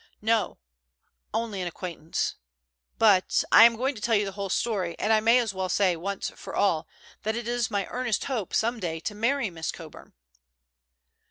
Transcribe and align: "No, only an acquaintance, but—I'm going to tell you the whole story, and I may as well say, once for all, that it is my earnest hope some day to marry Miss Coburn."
"No, 0.23 0.57
only 1.31 1.61
an 1.61 1.67
acquaintance, 1.67 2.33
but—I'm 2.97 3.75
going 3.75 3.93
to 3.93 4.01
tell 4.01 4.15
you 4.15 4.25
the 4.25 4.31
whole 4.31 4.49
story, 4.49 4.97
and 4.97 5.13
I 5.13 5.19
may 5.19 5.37
as 5.37 5.53
well 5.53 5.69
say, 5.69 5.95
once 5.95 6.31
for 6.31 6.55
all, 6.55 6.87
that 7.21 7.35
it 7.35 7.47
is 7.47 7.69
my 7.69 7.85
earnest 7.85 8.23
hope 8.25 8.51
some 8.51 8.79
day 8.79 8.99
to 9.01 9.13
marry 9.13 9.51
Miss 9.51 9.71
Coburn." 9.71 10.13